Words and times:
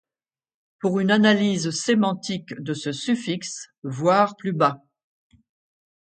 Pour 0.79 0.99
une 0.99 1.11
analyse 1.11 1.69
sémantique 1.69 2.55
de 2.59 2.73
ce 2.73 2.91
suffixe, 2.91 3.67
voir 3.83 4.35
plus 4.35 4.51
bas. 4.51 4.83